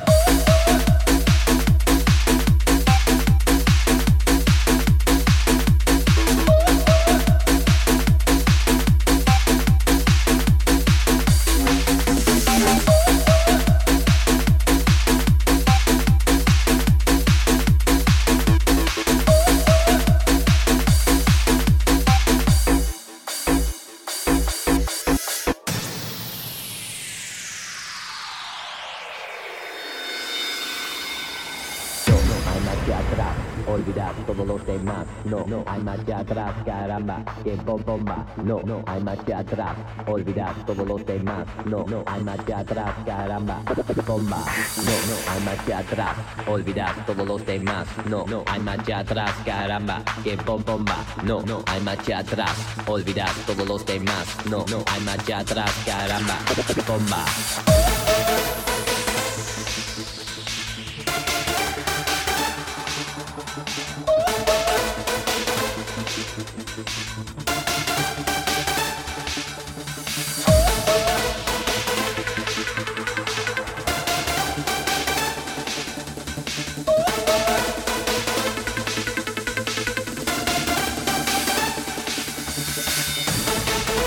[37.43, 38.27] Tiempo bomba.
[38.37, 41.47] No, no hay marcha atrás, olvidar todos los demás.
[41.65, 43.63] No, no hay marcha atrás, caramba,
[44.07, 44.39] bomba.
[44.77, 46.17] No, no hay marcha atrás,
[46.47, 47.87] olvidar todos los demás.
[48.07, 50.97] No, no hay marcha atrás, caramba, tiempo bomba.
[51.25, 52.53] No, no hay marcha atrás,
[52.87, 54.27] olvidar todos los demás.
[54.51, 56.39] No, no hay marcha atrás, caramba,
[56.87, 57.25] bomba.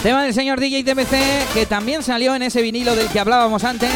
[0.05, 3.89] Tema del señor DJ DBC, que también salió en ese vinilo del que hablábamos antes,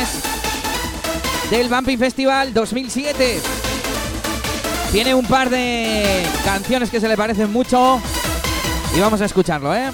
[1.52, 3.40] del Bumping Festival 2007.
[4.91, 8.02] Tiene un par de canciones que se le parecen mucho
[8.98, 9.91] y vamos a escucharlo, ¿eh?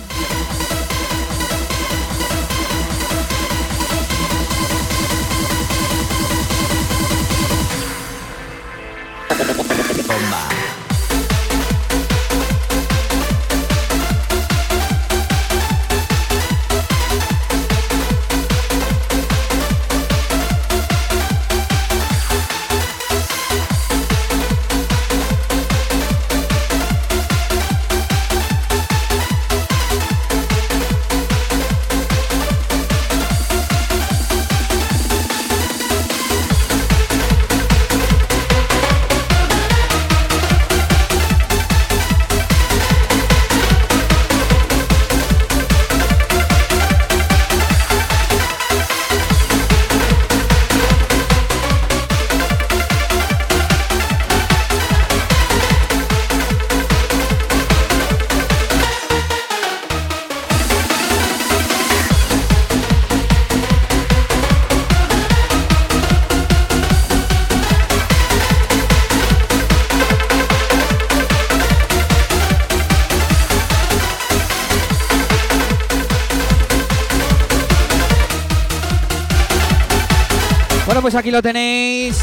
[81.18, 82.18] Aquí lo tenéis.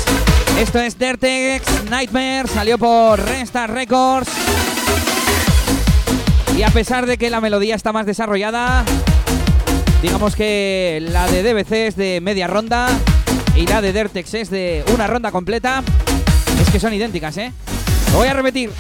[0.59, 4.31] Esto es Dirtex Nightmare, salió por Restart Records.
[6.57, 8.85] Y a pesar de que la melodía está más desarrollada,
[10.03, 12.89] digamos que la de DBC es de media ronda
[13.57, 15.83] y la de Dirtex es de una ronda completa.
[16.61, 17.53] Es que son idénticas, ¿eh?
[18.13, 18.71] Lo voy a repetir.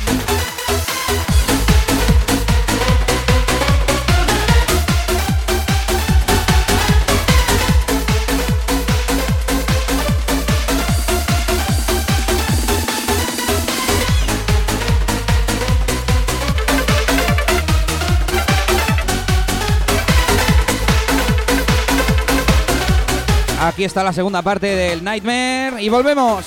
[23.62, 26.44] Aquí está la segunda parte del Nightmare y volvemos.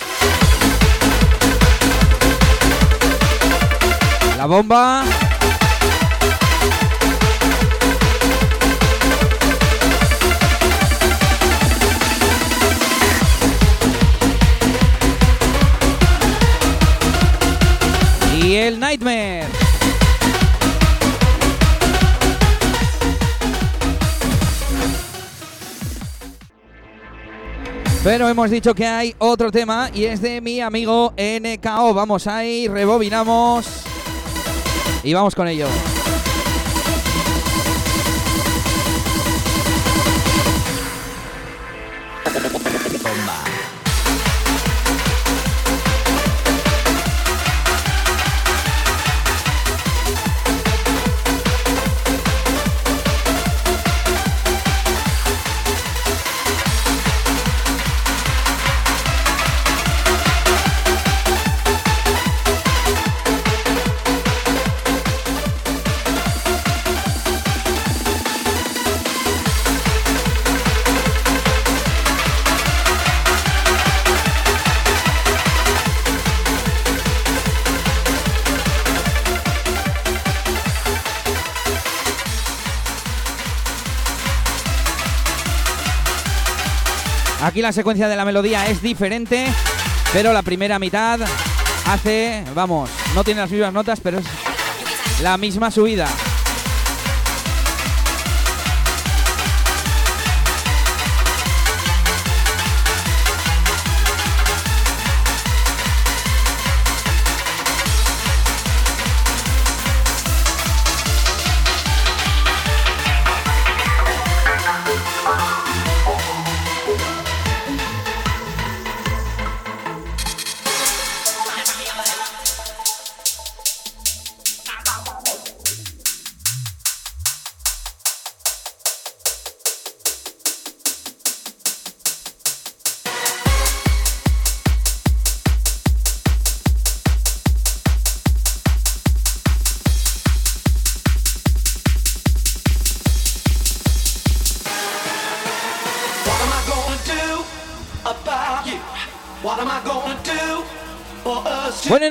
[4.37, 5.05] La bomba.
[18.43, 19.64] Y el Nightmare.
[28.05, 31.91] Pero hemos dicho que hay otro tema y es de mi amigo NKO.
[31.95, 33.65] Vamos ahí, rebobinamos.
[35.03, 35.65] y vamos con ello.
[87.55, 89.47] Aquí la secuencia de la melodía es diferente,
[90.11, 91.21] pero la primera mitad
[91.85, 94.25] hace, vamos, no tiene las mismas notas, pero es
[95.21, 96.05] la misma subida.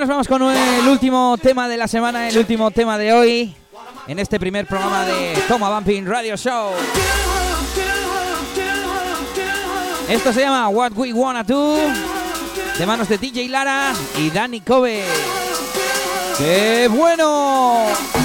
[0.08, 3.54] Vamos con el último tema de la semana, el último tema de hoy,
[4.06, 6.72] en este primer programa de Toma Bumping Radio Show.
[10.08, 11.78] Esto se llama What We Wanna Do,
[12.78, 15.04] de manos de DJ Lara y Danny Kobe.
[16.36, 18.23] ¡Qué bueno!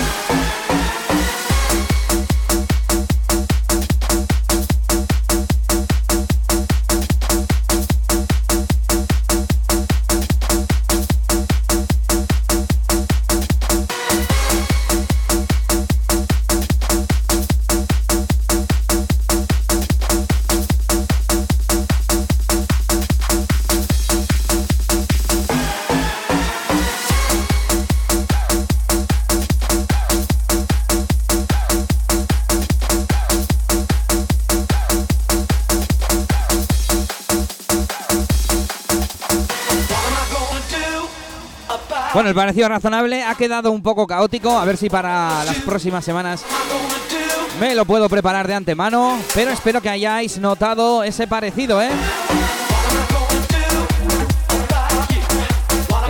[42.13, 44.57] Bueno, el parecido razonable ha quedado un poco caótico.
[44.57, 46.43] A ver si para las próximas semanas
[47.59, 49.19] me lo puedo preparar de antemano.
[49.33, 51.91] Pero espero que hayáis notado ese parecido, ¿eh?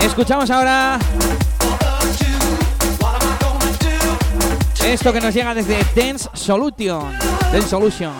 [0.00, 0.98] Escuchamos ahora
[4.92, 7.16] esto que nos llega desde Dance Solution.
[7.52, 8.12] Dance Solution.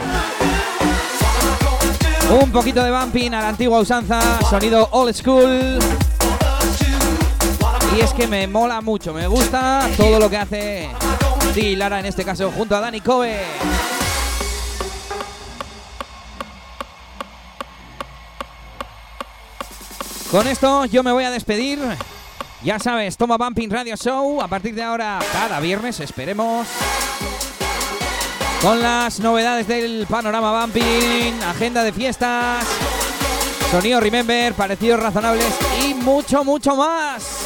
[2.40, 5.78] Un poquito de bumping a la antigua usanza, sonido old school.
[7.96, 10.88] Y es que me mola mucho, me gusta todo lo que hace
[11.54, 13.40] Di Lara en este caso junto a Dani Kobe.
[20.30, 21.80] Con esto yo me voy a despedir.
[22.62, 26.68] Ya sabes, toma Bumping Radio Show a partir de ahora cada viernes, esperemos.
[28.62, 32.64] Con las novedades del panorama Bumping, agenda de fiestas,
[33.72, 35.52] sonido Remember, parecidos razonables
[35.84, 37.39] y mucho, mucho más.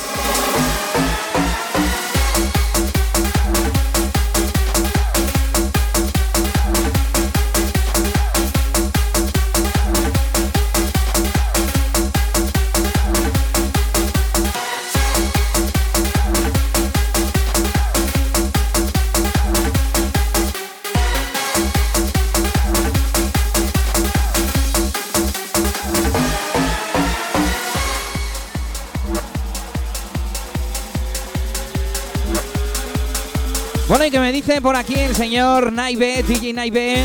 [33.94, 37.04] Bueno, y que me dice por aquí el señor Naive, DJ Naive,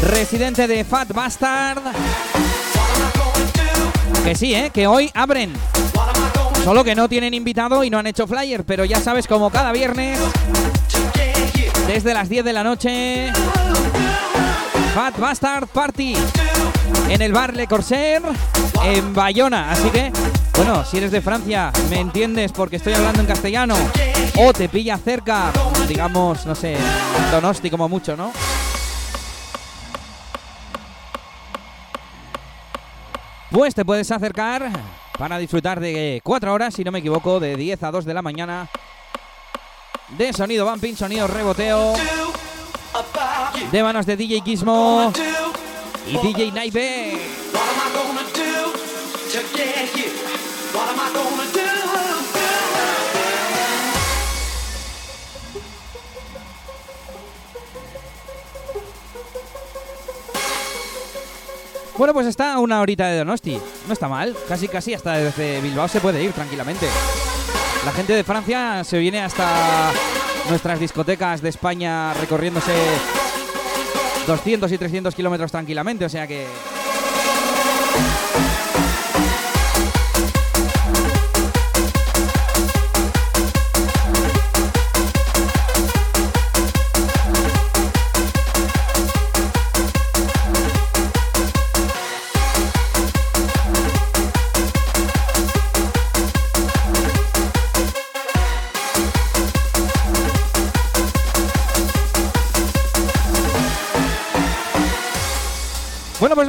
[0.00, 1.82] residente de Fat Bastard.
[4.22, 4.70] Que sí, ¿eh?
[4.72, 5.52] Que hoy abren.
[6.62, 9.72] Solo que no tienen invitado y no han hecho flyer, pero ya sabes, como cada
[9.72, 10.20] viernes,
[11.88, 13.32] desde las 10 de la noche,
[14.94, 16.14] Fat Bastard Party
[17.08, 18.22] en el bar Le Corsair
[18.84, 19.72] en Bayona.
[19.72, 20.12] Así que,
[20.56, 23.74] bueno, si eres de Francia, me entiendes porque estoy hablando en castellano.
[24.36, 25.50] o te pilla cerca,
[25.88, 26.76] digamos, no sé,
[27.30, 28.32] Donosti como mucho, ¿no?
[33.50, 34.70] Pues te puedes acercar
[35.18, 38.22] para disfrutar de 4 horas, si no me equivoco, de 10 a 2 de la
[38.22, 38.68] mañana,
[40.08, 41.94] de sonido bumping, sonido reboteo,
[43.70, 45.12] de manos de DJ Gizmo
[46.06, 47.18] y DJ Naive.
[62.04, 63.58] Bueno, pues está a una horita de Donosti.
[63.86, 64.36] No está mal.
[64.46, 66.86] Casi, casi hasta desde Bilbao se puede ir tranquilamente.
[67.82, 69.90] La gente de Francia se viene hasta
[70.50, 72.74] nuestras discotecas de España recorriéndose
[74.26, 76.04] 200 y 300 kilómetros tranquilamente.
[76.04, 76.46] O sea que...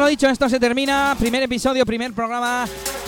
[0.08, 1.16] dicho, esto se termina.
[1.20, 2.66] Primer episodio, primer programa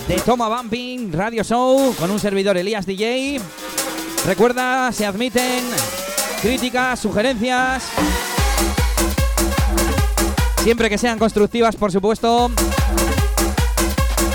[0.07, 3.39] de Toma Bumping Radio Show con un servidor Elías DJ.
[4.25, 5.63] Recuerda, se admiten
[6.41, 7.83] críticas, sugerencias.
[10.63, 12.49] Siempre que sean constructivas, por supuesto.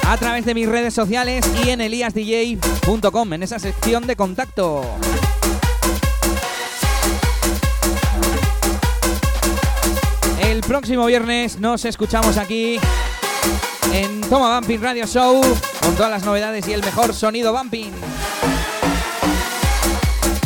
[0.07, 4.83] A través de mis redes sociales y en eliasdj.com, en esa sección de contacto.
[10.53, 12.79] El próximo viernes nos escuchamos aquí
[13.91, 15.41] en Toma Bumping Radio Show
[15.81, 17.91] con todas las novedades y el mejor sonido bumping.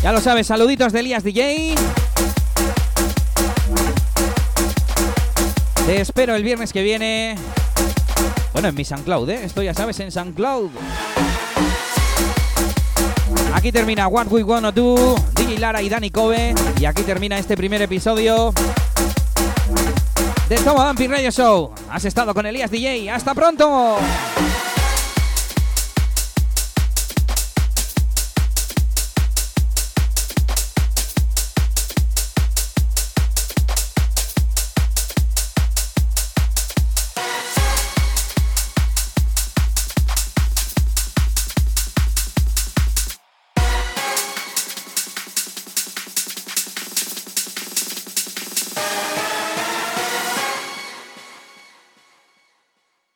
[0.05, 1.75] Ya lo sabes, saluditos de Elías DJ.
[5.87, 7.35] Te espero el viernes que viene.
[8.53, 9.41] Bueno, en mi SoundCloud, ¿eh?
[9.43, 10.71] Esto ya sabes, en SoundCloud.
[13.55, 16.55] Aquí termina What We Wanna Do, DJ Lara y Dani Kobe.
[16.79, 18.55] Y aquí termina este primer episodio
[20.49, 21.73] de Toma Bumping Radio Show.
[21.91, 23.11] Has estado con Elías DJ.
[23.11, 23.99] ¡Hasta pronto!